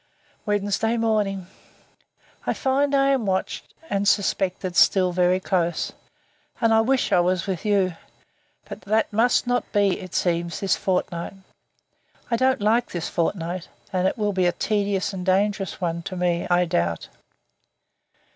[0.47, 1.45] Wednesday morning.
[2.47, 5.91] I find I am watched and suspected still very close;
[6.59, 7.93] and I wish I was with you;
[8.65, 11.35] but that must not be, it seems, this fortnight.
[12.31, 16.01] I don't like this fortnight; and it will be a tedious and a dangerous one
[16.01, 17.07] to me, I doubt.